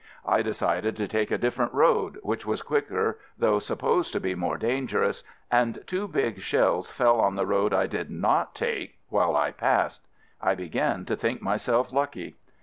[0.25, 4.33] I de cided to take a different road, which was quicker, though supposed to be
[4.33, 8.97] more dan gerous, and two big shells fell on the road I did not take
[9.09, 10.07] while I passed.
[10.41, 12.35] I began to think myself lucky.